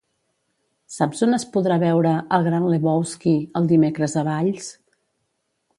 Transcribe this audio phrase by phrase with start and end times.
[0.93, 4.73] Saps on es podrà veure "El gran Lebowski" el dimecres a Valls?